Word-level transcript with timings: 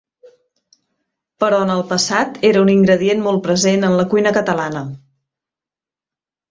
Però 1.43 1.59
en 1.65 1.73
el 1.75 1.83
passat 1.93 2.41
era 2.51 2.65
un 2.65 2.73
ingredient 2.75 3.23
molt 3.29 3.45
present 3.51 3.89
en 3.91 4.01
la 4.03 4.09
cuina 4.15 4.37
catalana. 4.41 4.87